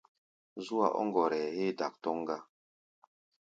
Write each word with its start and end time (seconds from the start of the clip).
Zú-a 0.65 0.87
ɔ́ 0.99 1.03
ŋgɔrɛɛ 1.07 1.47
héé 1.55 1.69
dak 1.79 1.93
tɔ́ŋ 2.03 2.17
gá. 2.27 2.37